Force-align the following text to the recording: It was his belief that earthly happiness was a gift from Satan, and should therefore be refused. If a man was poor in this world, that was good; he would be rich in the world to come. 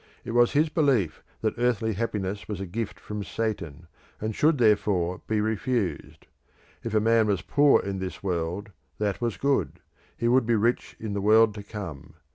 It 0.25 0.31
was 0.31 0.53
his 0.53 0.67
belief 0.69 1.21
that 1.41 1.53
earthly 1.59 1.93
happiness 1.93 2.47
was 2.47 2.59
a 2.59 2.65
gift 2.65 2.99
from 2.99 3.23
Satan, 3.23 3.85
and 4.19 4.33
should 4.33 4.57
therefore 4.57 5.21
be 5.27 5.39
refused. 5.41 6.25
If 6.83 6.95
a 6.95 6.99
man 6.99 7.27
was 7.27 7.43
poor 7.43 7.83
in 7.83 7.99
this 7.99 8.23
world, 8.23 8.71
that 8.97 9.21
was 9.21 9.37
good; 9.37 9.79
he 10.17 10.27
would 10.27 10.47
be 10.47 10.55
rich 10.55 10.95
in 10.99 11.13
the 11.13 11.21
world 11.21 11.53
to 11.53 11.61
come. 11.61 12.15